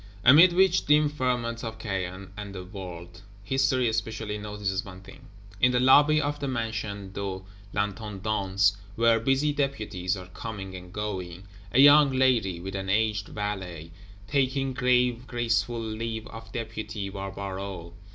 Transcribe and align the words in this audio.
Amid 0.25 0.51
which 0.53 0.87
dim 0.87 1.09
ferment 1.09 1.63
of 1.63 1.77
Caen 1.77 2.31
and 2.35 2.55
the 2.55 2.63
World, 2.63 3.21
History 3.43 3.93
specially 3.93 4.39
notices 4.39 4.83
one 4.83 5.01
thing: 5.01 5.27
in 5.59 5.71
the 5.73 5.79
lobby 5.79 6.19
of 6.19 6.39
the 6.39 6.47
Mansion 6.47 7.11
de 7.11 7.43
l'Intendance, 7.71 8.77
where 8.95 9.19
busy 9.19 9.53
Deputies 9.53 10.17
are 10.17 10.25
coming 10.29 10.75
and 10.75 10.91
going, 10.91 11.43
a 11.71 11.79
young 11.79 12.13
Lady 12.13 12.59
with 12.59 12.73
an 12.75 12.89
aged 12.89 13.27
valet, 13.27 13.91
taking 14.27 14.73
grave 14.73 15.27
graceful 15.27 15.79
leave 15.79 16.25
of 16.29 16.51
Deputy 16.51 17.07
Barbaroux. 17.11 17.93